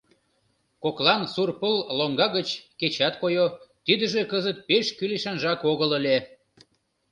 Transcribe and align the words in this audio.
Коклан 0.83 1.21
сур 1.33 1.49
пыл 1.61 1.75
лоҥга 1.97 2.27
гыч 2.37 2.49
кечат 2.79 3.13
койо, 3.21 3.45
тидыже 3.85 4.21
кызыт 4.31 4.57
пеш 4.67 4.85
кӱлешанжак 4.97 5.59
огыл 5.71 5.91
ыле. 5.99 6.17